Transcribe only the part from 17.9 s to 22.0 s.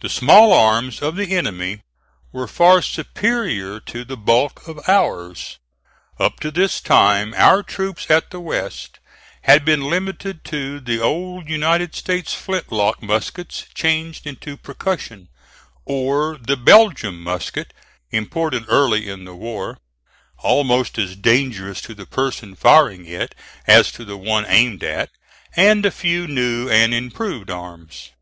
imported early in the war almost as dangerous to